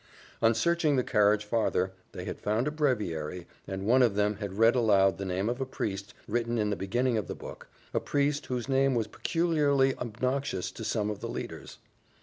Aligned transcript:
On 0.41 0.55
searching 0.55 0.95
the 0.95 1.03
carriage 1.03 1.45
farther, 1.45 1.91
they 2.11 2.25
had 2.25 2.39
found 2.41 2.67
a 2.67 2.71
breviary, 2.71 3.45
and 3.67 3.85
one 3.85 4.01
of 4.01 4.15
them 4.15 4.37
had 4.37 4.53
read 4.57 4.73
aloud 4.75 5.19
the 5.19 5.25
name 5.25 5.47
of 5.47 5.61
a 5.61 5.63
priest, 5.67 6.15
written 6.27 6.57
in 6.57 6.71
the 6.71 6.75
beginning 6.75 7.19
of 7.19 7.27
the 7.27 7.35
book 7.35 7.67
a 7.93 7.99
priest 7.99 8.47
whose 8.47 8.67
name 8.67 8.95
was 8.95 9.05
peculiarly 9.05 9.95
obnoxious 9.99 10.71
to 10.71 10.83
some 10.83 11.11
of 11.11 11.19
the 11.19 11.29
leaders. 11.29 11.77